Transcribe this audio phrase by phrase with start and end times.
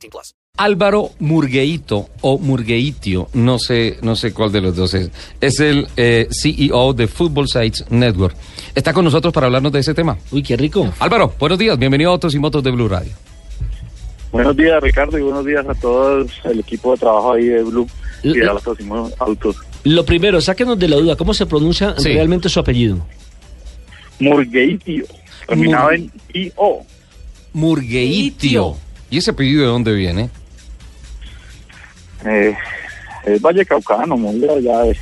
[0.00, 0.34] 18 plus.
[0.56, 5.10] Álvaro Murgueito o Murgueitio, no sé, no sé cuál de los dos es.
[5.40, 8.36] Es el eh, CEO de Football Sites Network.
[8.74, 10.18] Está con nosotros para hablarnos de ese tema.
[10.32, 10.92] Uy, qué rico.
[10.98, 11.78] Álvaro, buenos días.
[11.78, 13.12] Bienvenido a Autos y Motos de Blue Radio.
[14.32, 17.88] Buenos días, Ricardo, y buenos días a todo el equipo de trabajo ahí de Blue
[18.22, 18.84] y de Autos y
[19.18, 19.56] Autos.
[19.84, 22.12] Lo primero, sáquenos de la duda, ¿cómo se pronuncia Sí.
[22.12, 22.98] realmente su apellido?
[24.18, 25.06] Murgueitio,
[25.48, 26.78] terminado Mur- en IO.
[27.54, 28.76] Murgueitio.
[29.10, 30.30] ¿Y ese apellido de dónde viene?
[32.24, 32.54] Eh,
[33.24, 34.96] es Valle Caucano, muy allá de,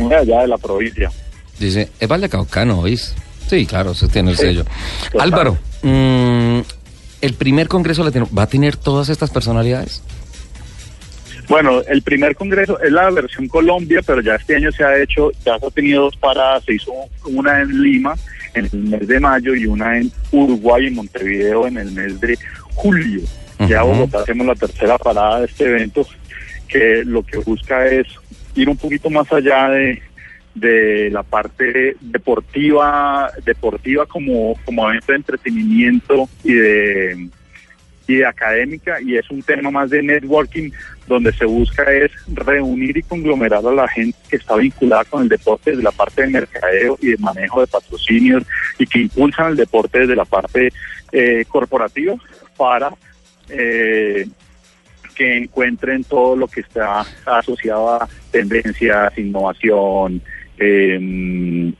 [0.00, 1.10] muy allá de la provincia.
[1.58, 3.14] Dice, es Vallecaucano, ¿oís?
[3.48, 4.64] Sí, claro, se tiene el Sí, sello.
[5.12, 5.20] total.
[5.20, 6.60] Álvaro, mm,
[7.20, 10.02] el primer congreso latino, ¿va a tener todas estas personalidades?
[11.48, 15.30] Bueno, el primer congreso es la versión Colombia, pero ya este año se ha hecho,
[15.44, 16.92] ya se ha tenido dos paradas, se hizo
[17.26, 18.14] una en Lima
[18.54, 22.38] en el mes de mayo y una en Uruguay, en Montevideo, en el mes de
[22.74, 23.20] julio.
[23.68, 23.82] Ya.
[23.82, 26.06] Bogotá hacemos la tercera parada de este evento,
[26.68, 28.06] que lo que busca es
[28.54, 30.02] ir un poquito más allá de,
[30.54, 37.28] de la parte deportiva, deportiva como, como evento de entretenimiento y de
[38.06, 40.70] y de académica y es un tema más de networking
[41.06, 45.28] donde se busca es reunir y conglomerar a la gente que está vinculada con el
[45.28, 48.44] deporte desde la parte de mercadeo y de manejo de patrocinios
[48.78, 50.72] y que impulsan el deporte desde la parte
[51.12, 52.14] eh, corporativa
[52.56, 52.92] para
[53.48, 54.26] eh,
[55.14, 60.22] que encuentren todo lo que está asociado a tendencias, innovación,
[60.58, 61.72] eh,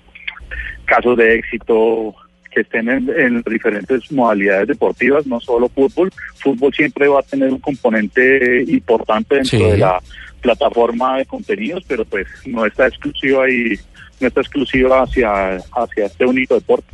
[0.84, 2.14] casos de éxito
[2.50, 6.12] que estén en, en diferentes modalidades deportivas, no solo fútbol.
[6.36, 9.64] Fútbol siempre va a tener un componente importante dentro Sí.
[9.64, 9.98] de la
[10.42, 13.78] plataforma de contenidos, pero pues no está exclusiva y
[14.20, 16.88] no está exclusiva hacia, hacia este único deporte.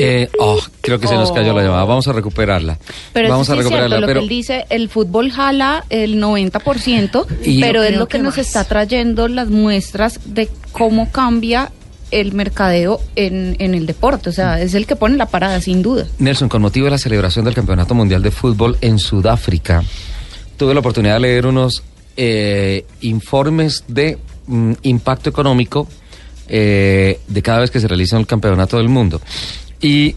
[0.00, 1.84] Eh, oh, creo que se nos cayó la llamada.
[1.84, 2.78] Vamos a recuperarla.
[3.12, 3.96] Pero Vamos eso a sí es recuperarla.
[3.96, 8.06] cierto, lo pero que él dice, el fútbol jala el 90%, Y- pero es lo
[8.08, 8.46] que, que nos más.
[8.46, 11.72] está trayendo las muestras de cómo cambia
[12.10, 14.30] el mercadeo en, en el deporte.
[14.30, 16.06] O sea, es el que pone la parada, sin duda.
[16.18, 19.82] Nelson, con motivo de la celebración del Campeonato Mundial de Fútbol en Sudáfrica,
[20.56, 21.82] tuve la oportunidad de leer unos
[22.16, 24.16] eh, informes de
[24.46, 25.86] mm, impacto económico
[26.48, 29.20] eh, de cada vez que se realiza el Campeonato del Mundo.
[29.80, 30.16] Y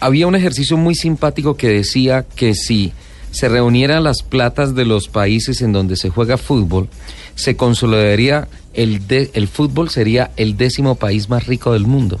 [0.00, 2.92] había un ejercicio muy simpático que decía que si
[3.30, 6.88] se reunieran las platas de los países en donde se juega fútbol,
[7.34, 12.20] se consolidaría el, de- el fútbol sería el décimo país más rico del mundo,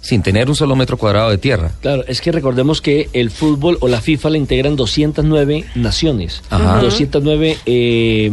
[0.00, 1.72] sin tener un solo metro cuadrado de tierra.
[1.80, 6.80] Claro, es que recordemos que el fútbol o la FIFA le integran 209 naciones, Ajá.
[6.80, 8.30] 209 eh,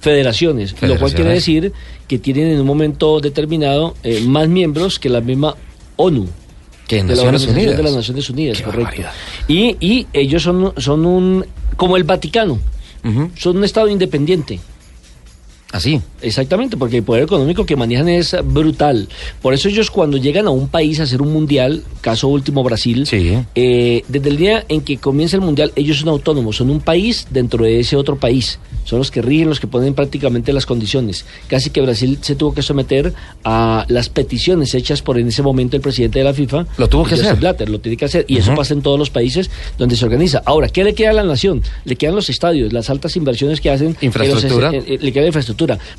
[0.00, 1.72] federaciones, lo cual quiere decir
[2.08, 5.54] que tienen en un momento determinado eh, más miembros que la misma
[5.96, 6.28] ONU.
[6.86, 7.76] Que en de Naciones Unidas.
[7.76, 9.02] de las Naciones Unidas, Qué correcto.
[9.48, 11.44] Y, y ellos son, son un,
[11.76, 12.60] como el Vaticano,
[13.36, 14.60] son un Estado independiente.
[15.72, 16.00] Así.
[16.22, 19.08] Exactamente, porque el poder económico que manejan es brutal.
[19.42, 23.06] Por eso ellos cuando llegan a un país a hacer un mundial, caso último Brasil,
[23.06, 23.36] Sí.
[23.54, 27.26] eh, desde el día en que comienza el mundial, ellos son autónomos, son un país
[27.30, 28.58] dentro de ese otro país.
[28.84, 31.26] Son los que rigen, los que ponen prácticamente las condiciones.
[31.48, 33.12] Casi que Brasil se tuvo que someter
[33.44, 36.66] a las peticiones hechas por en ese momento el presidente de la FIFA.
[36.78, 37.34] Lo tuvo que hacer.
[37.36, 38.24] Blatter, lo tiene que hacer.
[38.28, 40.40] Y eso pasa en todos los países donde se organiza.
[40.46, 41.62] Ahora, ¿qué le queda a la nación?
[41.84, 43.88] Le quedan los estadios, las altas inversiones que hacen.
[43.88, 44.70] en los- Infraestructura.
[44.70, 45.28] le queda la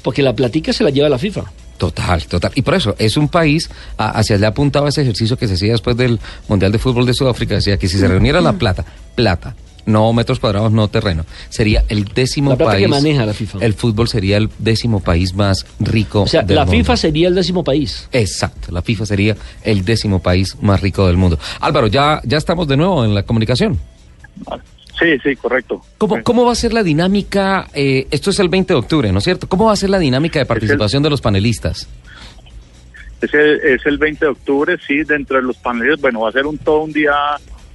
[0.02, 1.44] Porque la platica se la lleva la FIFA.
[1.78, 2.52] Total, total.
[2.56, 5.74] Y por eso, es un país, a- hacia allá apuntaba ese ejercicio que se hacía
[5.74, 9.56] después del Mundial de Fútbol de Sudáfrica, decía que si se reuniera la plata, plata,
[9.86, 12.84] no metros cuadrados, no terreno, sería el décimo La plata país.
[12.86, 13.60] que maneja la FIFA.
[13.64, 16.78] El fútbol sería el décimo país más rico O sea, del la mundo.
[16.80, 18.10] FIFA sería el décimo país.
[18.12, 21.38] Exacto, la FIFA sería el décimo país más rico del mundo.
[21.62, 23.80] Álvaro, ya, ya estamos de nuevo en la comunicación.
[25.00, 25.82] Sí, sí, correcto.
[25.98, 27.68] ¿Cómo, cómo va a ser la dinámica?
[27.74, 29.48] eh, esto es el 20 de octubre, ¿no es cierto?
[29.48, 31.88] ¿Cómo va a ser la dinámica de participación de los panelistas?
[33.22, 36.32] Es el, es el 20 de octubre, sí, dentro de los paneles, bueno, va a
[36.32, 37.16] ser un todo un día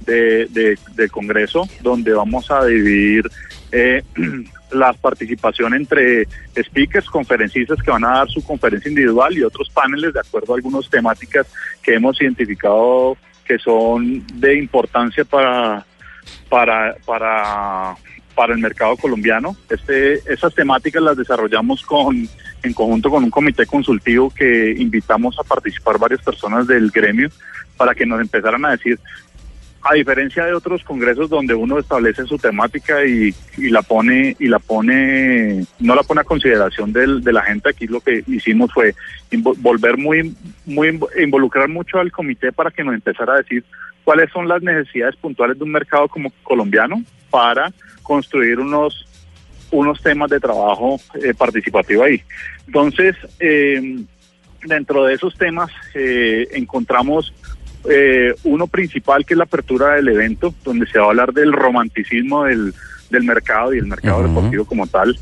[0.05, 3.29] de, de, de congreso donde vamos a dividir
[3.71, 4.03] eh,
[4.71, 6.27] la participación entre
[6.57, 10.55] speakers, conferencistas que van a dar su conferencia individual y otros paneles de acuerdo a
[10.57, 11.47] algunas temáticas
[11.81, 15.85] que hemos identificado que son de importancia para
[16.49, 17.95] para, para,
[18.35, 19.55] para el mercado colombiano.
[19.69, 22.27] Este, esas temáticas las desarrollamos con,
[22.63, 27.29] en conjunto con un comité consultivo que invitamos a participar varias personas del gremio
[27.77, 28.99] para que nos empezaran a decir
[29.85, 34.47] a diferencia de otros congresos donde uno establece su temática y, y la pone y
[34.47, 38.71] la pone no la pone a consideración del, de la gente aquí lo que hicimos
[38.73, 38.95] fue
[39.57, 40.33] volver muy
[40.65, 43.63] muy invo- involucrar mucho al comité para que nos empezara a decir
[44.05, 49.05] cuáles son las necesidades puntuales de un mercado como colombiano para construir unos
[49.71, 52.21] unos temas de trabajo eh, participativo ahí.
[52.67, 53.99] Entonces eh,
[54.63, 57.33] dentro de esos temas eh, encontramos
[57.89, 61.51] eh, uno principal que es la apertura del evento, donde se va a hablar del
[61.51, 62.73] romanticismo del,
[63.09, 65.17] del mercado y el mercado deportivo como tal,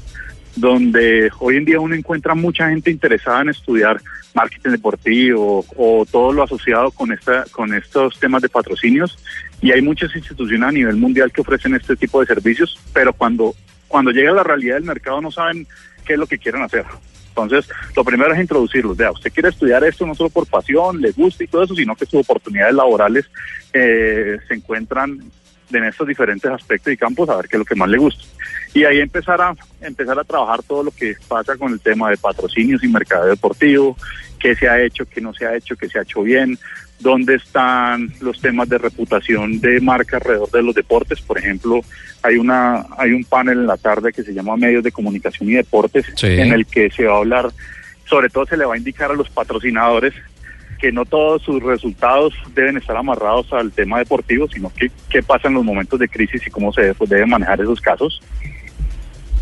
[0.55, 4.01] donde hoy en día uno encuentra mucha gente interesada en estudiar
[4.33, 9.19] marketing deportivo o todo lo asociado con esta con estos temas de patrocinios
[9.61, 13.53] y hay muchas instituciones a nivel mundial que ofrecen este tipo de servicios, pero cuando
[13.87, 15.67] cuando llega la realidad del mercado no saben
[16.05, 16.85] qué es lo que quieren hacer.
[17.31, 18.97] Entonces, lo primero es introducirlos.
[18.97, 21.95] Vea, usted quiere estudiar esto no solo por pasión, le gusta y todo eso, sino
[21.95, 23.25] que sus oportunidades laborales
[23.73, 25.19] eh, se encuentran
[25.71, 28.23] en estos diferentes aspectos y campos a ver qué es lo que más le gusta.
[28.73, 32.17] Y ahí empezar a empezar a trabajar todo lo que pasa con el tema de
[32.17, 33.97] patrocinios y mercado deportivo,
[34.39, 36.57] qué se ha hecho, qué no se ha hecho, qué se ha hecho bien,
[37.01, 41.21] dónde están los temas de reputación de marca alrededor de los deportes.
[41.21, 41.81] Por ejemplo,
[42.23, 45.53] hay una hay un panel en la tarde que se llama Medios de Comunicación y
[45.53, 46.27] Deportes, Sí.
[46.27, 47.49] en el que se va a hablar,
[48.05, 50.13] sobre todo se le va a indicar a los patrocinadores
[50.79, 55.47] que no todos sus resultados deben estar amarrados al tema deportivo, sino que qué pasa
[55.47, 58.19] en los momentos de crisis y cómo se pues, deben manejar esos casos,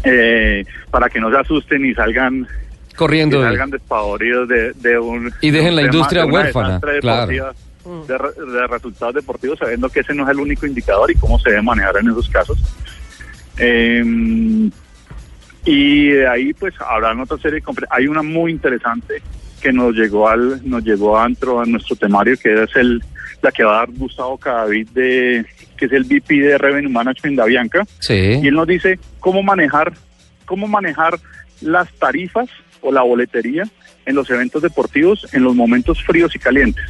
[0.03, 2.45] eh, para que no se asusten y salgan
[2.99, 3.37] Corriendo.
[3.37, 7.27] que de- salgan despavoridos de, de un Y dejen la de industria de huérfana, claro.
[8.07, 11.39] de, re- de resultados deportivos sabiendo que ese no es el único indicador y cómo
[11.39, 12.57] se debe manejar en esos casos
[13.57, 14.03] Eh,
[15.65, 19.21] y de ahí pues habrán otra serie de hay una muy interesante
[19.61, 23.03] que nos llegó al nos llegó a, antro, a nuestro temario que es el
[23.41, 25.45] la que va a dar Gustavo Cadavid de
[25.77, 28.39] que es el VP de Revenue Management de Avianca Sí.
[28.41, 29.93] y él nos dice cómo manejar
[30.45, 31.19] cómo manejar
[31.61, 32.47] las tarifas
[32.81, 33.63] o la boletería
[34.05, 36.85] en los eventos deportivos en los momentos fríos y calientes,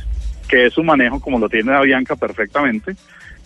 [0.48, 2.96] que es su manejo como lo tiene Avianca perfectamente.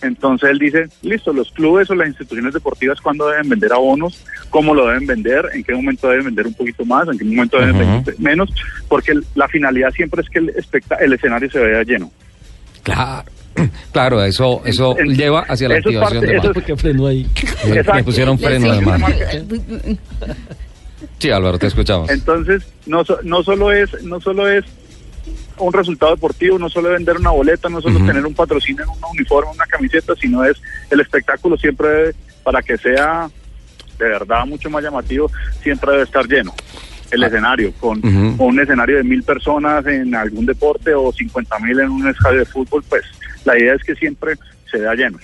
[0.01, 4.75] Entonces él dice, listo, los clubes o las instituciones deportivas cuándo deben vender abonos, cómo
[4.75, 7.77] lo deben vender, en qué momento deben vender un poquito más, en qué momento deben
[7.77, 8.49] vender menos,
[8.89, 12.11] porque la finalidad siempre es que el, especta- el escenario se vea lleno.
[12.83, 13.23] Claro.
[13.93, 16.47] Claro, eso, eso En- lleva hacia la activación parte- de marca.
[16.47, 17.27] es- ¿Por qué frenó ahí?
[17.65, 18.03] Le- Le Exacto.
[18.05, 19.99] pusieron freno de Sí.
[21.19, 22.09] Sí, Álvaro, te escuchamos.
[22.09, 24.65] Entonces, no, no solo es, no solo es
[25.57, 28.89] un resultado deportivo, no solo es vender una boleta, no solo tener un patrocinio en
[28.89, 30.57] un uniforme, una camiseta, sino es
[30.89, 33.29] el espectáculo siempre debe- para que sea
[33.99, 35.29] de verdad mucho más llamativo,
[35.61, 36.53] siempre debe estar lleno.
[37.11, 37.27] El Ah.
[37.27, 41.89] escenario, con, con un escenario de mil personas en algún deporte o 50 mil en
[41.91, 43.03] un estadio de fútbol, pues
[43.45, 44.33] la idea es que siempre
[44.71, 45.19] se vea lleno.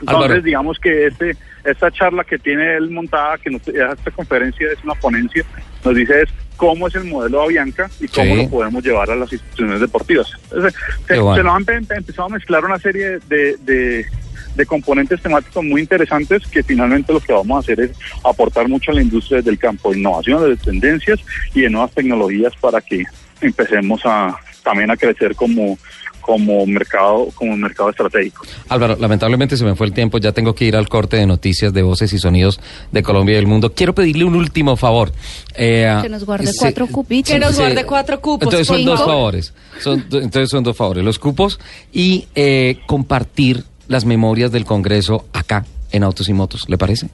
[0.00, 0.42] Entonces, Álvaro.
[0.42, 4.94] digamos que este esta charla que tiene él montada, que nos, esta conferencia es una
[4.94, 5.44] ponencia,
[5.84, 8.42] nos dice es cómo es el modelo de Avianca y cómo Sí.
[8.44, 10.30] lo podemos llevar a las instituciones deportivas.
[10.44, 10.74] Entonces,
[11.06, 11.36] se, bueno.
[11.36, 14.06] se nos han empe- empezado a mezclar una serie de, de,
[14.54, 17.90] de componentes temáticos muy interesantes que finalmente lo que vamos a hacer es
[18.24, 21.18] aportar mucho a la industria desde el campo de innovación, de tendencias
[21.52, 23.02] y de nuevas tecnologías para que
[23.40, 25.78] empecemos a también a crecer como
[26.26, 28.44] como mercado como mercado estratégico.
[28.68, 31.72] Álvaro, lamentablemente se me fue el tiempo, ya tengo que ir al corte de noticias
[31.72, 32.58] de voces y sonidos
[32.90, 33.72] de Colombia y del mundo.
[33.72, 35.12] Quiero pedirle un último favor.
[35.54, 37.32] Eh, Que nos guarde cuatro cupitos.
[37.32, 38.46] Que nos guarde cuatro cupos.
[38.46, 38.90] Entonces son Cinco.
[38.90, 39.54] dos favores.
[39.80, 41.04] Son, entonces son dos favores.
[41.04, 41.60] Los cupos
[41.92, 46.68] y eh, compartir las memorias del Congreso acá en Autos y Motos.
[46.68, 47.08] ¿Le parece?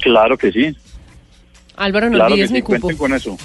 [0.00, 0.76] Claro que sí.
[1.76, 2.80] Álvaro, no Claro que olvides sí, mi cupo.
[2.82, 3.36] cuenten con eso.